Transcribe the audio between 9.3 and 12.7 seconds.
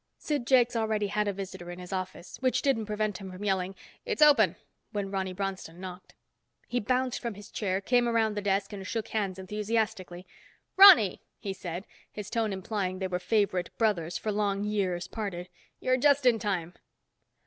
enthusiastically. "Ronny!" he said, his tone